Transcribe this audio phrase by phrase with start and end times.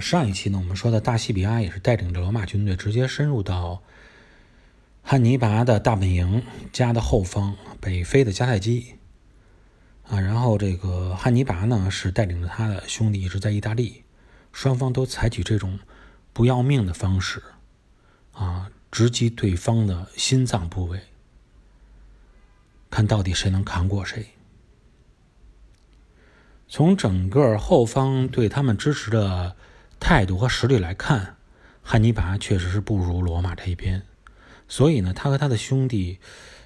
[0.00, 3.82] 上一期呢，我们说的大西比阿也是带领着罗马军队直接深入到
[5.02, 6.42] 汉尼拔的大本营
[6.72, 8.94] 家的后方，北非的迦太基
[10.04, 10.20] 啊。
[10.20, 14.04] 然后这个汉尼拔呢是带领着他的兄弟一直在意大利，
[14.52, 15.78] 双方都采取这种
[16.32, 17.42] 不要命的方式
[18.32, 21.00] 啊，直击对方的心脏部位，
[22.90, 24.26] 看到底谁能扛过谁。
[26.68, 29.56] 从整个后方对他们支持的
[30.00, 31.36] 态度和实力来看，
[31.82, 34.02] 汉尼拔确实是不如罗马这一边，
[34.66, 36.18] 所以呢，他和他的兄弟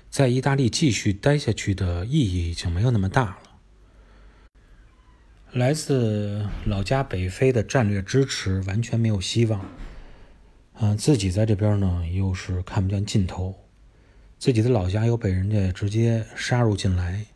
[0.09, 3.39] 在意大利继续待下去的意义已经没有那么大了。
[5.52, 9.61] 来自老家北非的战略支持完全没有希望，
[10.80, 13.55] 嗯，自己在这边呢又是看不见尽头，
[14.39, 17.27] 自己的老家又被人家直接杀入进来。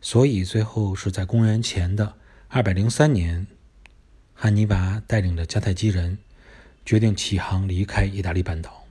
[0.00, 2.14] 所以，最后是在公元前的
[2.46, 3.48] 二百零三年，
[4.38, 6.18] 汉尼拔带领着迦太基人
[6.84, 8.84] 决定起航离开意大利半岛。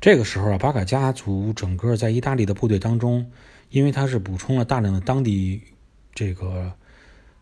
[0.00, 3.30] 这个时候啊，巴卡家族整个在意大利的部队当中，
[3.70, 5.62] 因为他是补充了大量的当地
[6.12, 6.72] 这个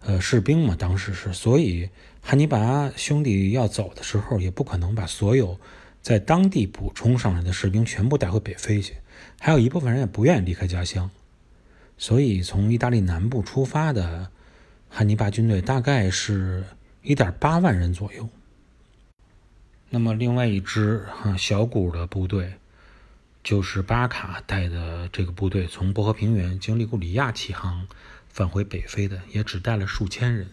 [0.00, 1.88] 呃士兵嘛，当时是，所以
[2.20, 5.58] 汉尼拔兄弟要走的时候，也不可能把所有
[6.02, 8.96] 在当地补充上来的士兵全部带回北非去。
[9.40, 11.10] 还有一部分人也不愿意离开家乡，
[11.96, 14.30] 所以从意大利南部出发的
[14.96, 16.64] 汉尼拔军队大概是
[17.02, 18.26] 一点八万人左右。
[19.90, 22.54] 那么另外一支哈小股的部队，
[23.44, 27.86] 就是巴卡带的这个部队，从波河平原经利古里亚起航
[28.30, 30.48] 返回北非的，也只带了数千人。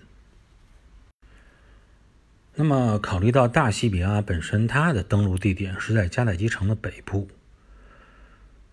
[2.55, 7.29] 那么考虑到大西比亚本身它的登陆地点是在迦太基城的北部。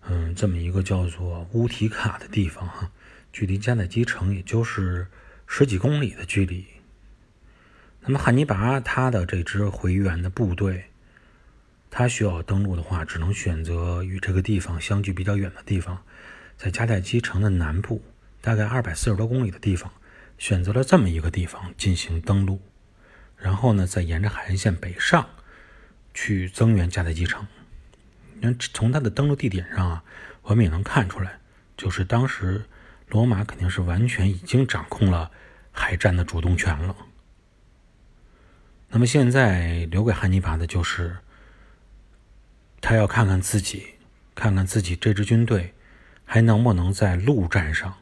[0.01, 2.91] 嗯，这么一个叫做乌提卡的地方哈，
[3.31, 5.07] 距离迦太基城也就是
[5.53, 6.65] 十几公里的距离。
[7.99, 10.85] 那么汉尼拔他的这支回援的部队，
[11.89, 16.01] 他需要登陆的话，只能选择与这个地方相距比较远的地方，
[16.55, 18.01] 在迦太基城的南部，
[18.39, 19.91] 大概二百四十多公里的地方，
[20.37, 22.61] 选择了这么一个地方进行登陆，
[23.35, 25.27] 然后呢，再沿着海岸线北上，
[26.13, 27.45] 去增援迦太基城。
[28.73, 30.03] 从他的登陆地点上啊，
[30.43, 31.41] 我们也能看出来，
[31.75, 32.63] 就是当时
[33.09, 35.29] 罗马肯定是完全已经掌控了
[35.71, 36.95] 海战的主动权了。
[38.89, 41.17] 那么现在留给汉尼拔的就是，
[42.81, 43.95] 他要看看自己，
[44.35, 45.73] 看看自己这支军队
[46.25, 47.95] 还能不能在陆战上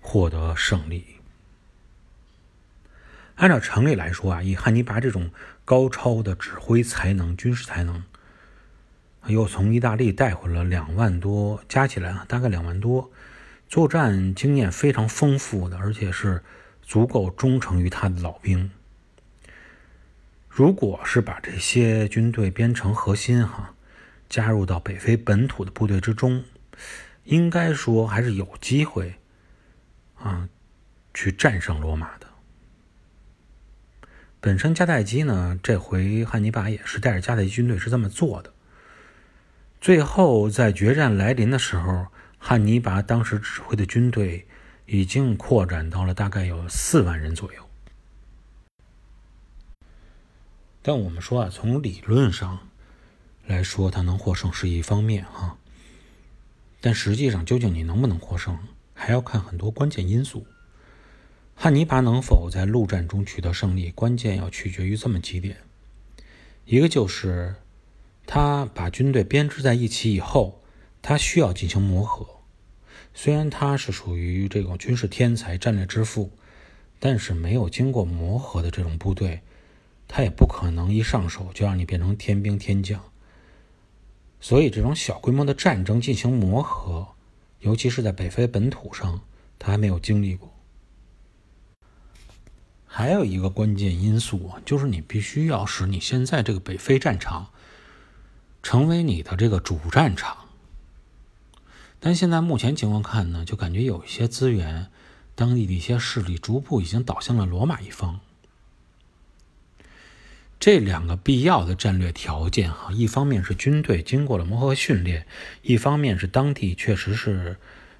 [0.00, 1.06] 获得胜利。
[3.36, 5.30] 按照常理来说啊，以汉尼拔这种
[5.64, 8.04] 高超的指挥才能、军事才能。
[9.26, 13.10] 又从意大利带回了两万多，加起来啊，大概两万多，
[13.68, 16.42] 作战经验非常丰富的，而且是
[16.82, 18.70] 足够忠诚于他的老兵。
[20.48, 23.74] 如果是把这些军队编成核心哈，
[24.28, 26.44] 加入到北非本土的部队之中，
[27.24, 29.14] 应该说还是有机会
[30.18, 30.48] 啊，
[31.14, 32.26] 去战胜罗马的。
[34.40, 38.52] 本身迦太基呢，这回汉尼拔也是带着迦太基军队是这么做的。
[39.80, 42.08] 最后，在决战来临的时候，
[42.38, 44.46] 汉尼拔当时指挥的军队
[44.92, 47.64] 已经扩展到了大概有四万人左右。
[50.82, 52.58] 但我们说啊，从理论上
[53.46, 55.56] 来说，他能获胜是一方面哈，
[56.80, 58.58] 但实际上究竟你能不能获胜，
[58.92, 60.44] 还要看很多关键因素。
[61.54, 65.58] 汉尼拔能否在陆战中取得胜利，关键要取决于这么几点，
[66.64, 67.54] 一个就是。
[68.26, 70.62] 他把军队编制在一起以后，
[71.02, 72.39] 他需要进行磨合。
[73.12, 76.30] 虽然他是属于这种军事天才、战略之父，
[76.98, 79.42] 但是没有经过磨合的这种部队，
[80.08, 83.02] 他也不可能一上手就让你变成天兵天将。
[84.40, 87.08] 所以，这种小规模的战争进行磨合，
[87.60, 89.20] 尤其是在北非本土上，
[89.58, 90.52] 他还没有经历过。
[92.86, 97.50] 还有一个关键因素，就是你必须要使你现在这个北非战场。
[98.62, 100.36] 成为你的这个主战场，
[102.02, 104.88] 但现在目前情况看呢，就感觉有一些资源，
[105.34, 108.20] 当地的一些势力逐步已经倒向了罗马一方。
[110.58, 115.26] 这两个必要的战略条件哈，一方面是军队经过了磨合训练，
[115.60, 117.58] 一方面是当地确实是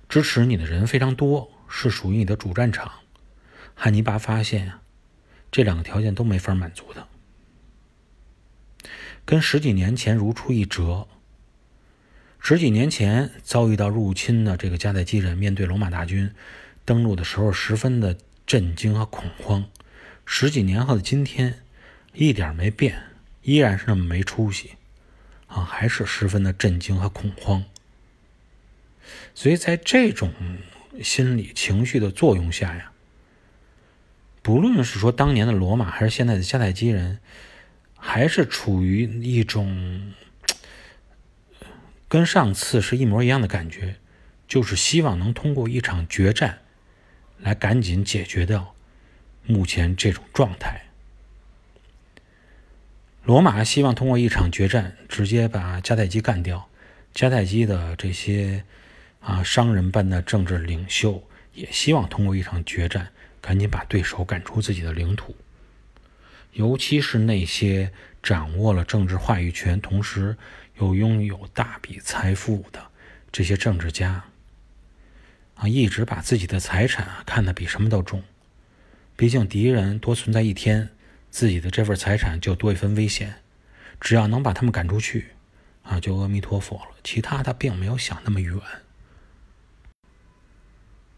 [0.08, 2.91] 支持你的人非常多，是属于你的主战场。
[3.75, 4.81] 汉尼拔发现啊，
[5.52, 7.06] 这两个条件都没法满足的。
[9.26, 11.06] 跟十几年前如出一辙。
[12.41, 16.33] 十几年前遭遇到入侵的这个迦太基人，面对罗马大军
[16.85, 18.17] 登陆的时候，十分的
[18.47, 19.67] 震惊和恐慌。
[20.25, 21.61] 十几年后的今天，
[22.15, 23.03] 一点没变，
[23.43, 24.71] 依然是那么没出息，
[25.47, 27.65] 啊，还是十分的震惊和恐慌。
[29.35, 30.33] 所以在这种
[31.03, 32.91] 心理情绪的作用下呀，
[34.41, 37.21] 不论是说当年的罗马，还是现在的迦太基人，
[37.97, 40.13] 还是处于一种
[42.11, 43.97] 跟上次是一模一样的感觉，
[44.47, 46.59] 就是希望能通过一场决战
[47.39, 48.75] 来赶紧解决掉
[49.47, 50.83] 目前这种状态。
[53.25, 56.69] 罗马希望通过一场决战直接把迦太基干掉，
[57.15, 58.65] 迦太基的这些。
[59.23, 61.23] 啊，商人般的政治领袖
[61.53, 63.11] 也希望通过一场决战，
[63.43, 65.37] 赶紧把对手赶出自己的领土。
[66.55, 67.93] 尤其是那些
[68.23, 70.39] 掌握了政治话语权，同时
[70.81, 72.91] 又拥有大笔财富的
[73.31, 74.25] 这些政治家，
[75.55, 78.23] 啊，一直把自己的财产看得比什么都重。
[79.15, 80.88] 毕竟敌人多存在一天，
[81.31, 83.43] 自己的这份财产就多一分危险。
[84.00, 85.32] 只要能把他们赶出去，
[85.82, 86.93] 啊，就阿弥陀佛了。
[87.05, 88.59] 其他他并没有想那么远。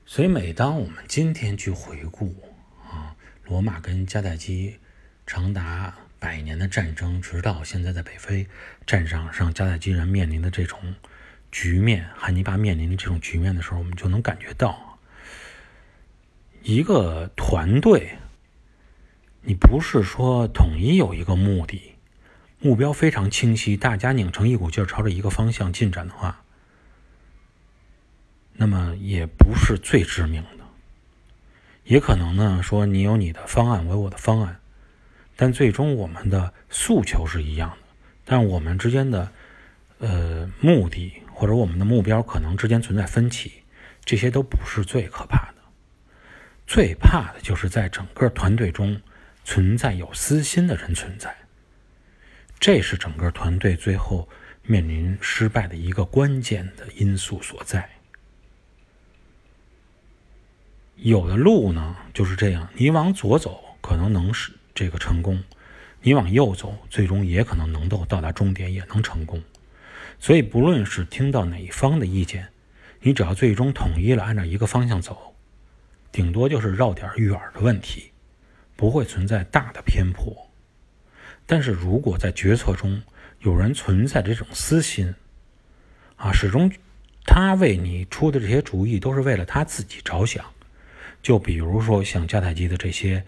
[0.05, 2.35] 所以，每当我们今天去回顾
[2.91, 4.81] 啊，罗马跟迦太基
[5.25, 8.47] 长达百年的战争，直到现在在北非
[8.87, 10.95] 战场上迦太基人面临的这种
[11.51, 15.01] 局面，汉尼拔面临的这种局面的时候，我们就能感觉到，
[16.63, 18.19] 一个团队，
[19.41, 21.97] 你不是说统一有一个目的，
[22.61, 26.45] 目标非常清晰，大家拧成一股劲朝着一个方向进展的话。
[28.53, 30.65] 那么也不是最致命的，
[31.83, 34.61] 也可能呢说你有你的方案，我有我的方案，
[35.43, 37.77] 但最终我们的诉求是一样的，
[38.25, 39.29] 但我们之间的
[39.99, 43.51] 呃目的或者我们的目标可能之间存在分歧，
[44.05, 45.55] 这些都不是最可怕的，
[46.65, 49.03] 最怕的就是在整个团队中
[49.43, 51.35] 存在有私心的人存在，
[52.61, 54.29] 这是整个团队最后
[54.63, 57.91] 面临失败的一个关键的因素所在。
[60.95, 65.43] 有的路呢就是这样，你往左走可能能是这个成功，
[66.01, 69.43] 你往右走最终也可能能够到达终点，也能成功。
[70.19, 72.49] 所以不论是听到哪一方的意见，
[73.01, 75.35] 你只要最终统一了按照一个方向走，
[76.11, 78.13] 顶多就是绕点远的问题，
[78.77, 80.51] 不会存在大的偏颇。
[81.45, 83.03] 但是如果在决策中
[83.41, 85.15] 有人存在这种私心，
[86.17, 86.71] 啊，始终
[87.25, 90.45] 他为你出的这些主意都是为了他自己着想。
[91.21, 93.25] 就比如说像迦太基的这些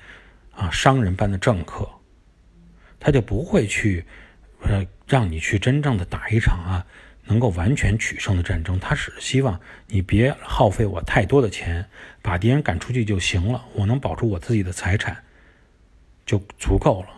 [0.57, 1.89] 啊商人般的政客，
[3.01, 4.05] 他就不会去
[4.63, 6.87] 呃让你去真正的打一场啊
[7.25, 8.79] 能够完全取胜的战争。
[8.79, 11.89] 他只是希望你别耗费我太多的钱，
[12.23, 13.65] 把敌人赶出去就行了。
[13.75, 15.25] 我能保住我自己的财产
[16.27, 17.09] 就足够了。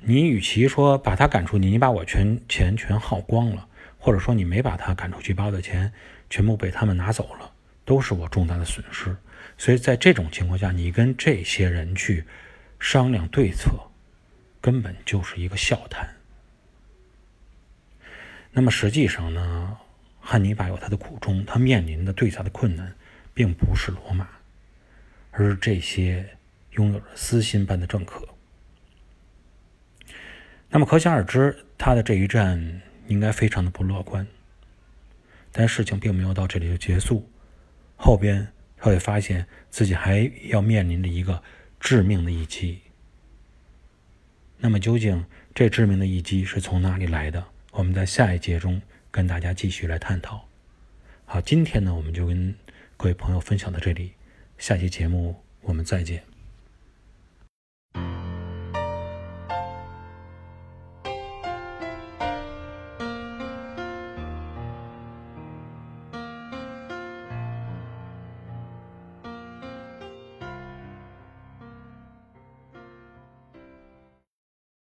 [0.00, 3.68] 你与其说把他赶出去，你把我全钱全耗光了，
[3.98, 5.92] 或者说你没把他赶出去，把我的钱
[6.28, 7.51] 全部被他们拿走了，
[7.84, 9.16] 都是我重大的损失。
[9.58, 12.24] 所以在这种情况下，你跟这些人去
[12.80, 13.70] 商量对策，
[14.60, 16.08] 根本就是一个笑谈。
[18.50, 19.76] 那么实际上呢，
[20.20, 22.94] 汉尼拔有他的苦衷，他面临的最大的困难，
[23.32, 24.28] 并不是罗马，
[25.30, 26.36] 而是这些
[26.72, 28.26] 拥有着私心般的政客。
[30.68, 34.26] 那么可想而知，他的这一战应该非常的不乐观。
[35.50, 37.30] 但事情并没有到这里就结束，
[38.02, 38.46] 后边。
[38.84, 41.40] 他会发现自己还要面临着一个
[41.78, 42.80] 致命的一击。
[44.58, 47.44] 那么，究竟这致命的一击是从哪里来的？
[47.70, 50.48] 我们在下一节中跟大家继续来探讨。
[51.24, 52.52] 好，今天呢，我们就跟
[52.96, 54.14] 各位朋友分享到这里，
[54.58, 56.31] 下期节目我们再见。